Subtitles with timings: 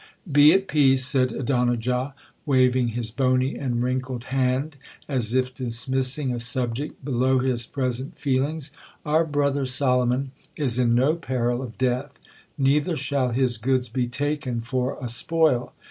[0.31, 2.15] 'Be at peace,' said Adonijah,
[2.47, 4.75] waving his bony and wrinkled hand,
[5.07, 8.71] as if dismissing a subject below his present feelings,
[9.05, 12.19] 'our brother Solomon is in no peril of death;
[12.57, 15.71] neither shall his goods be taken for a spoil.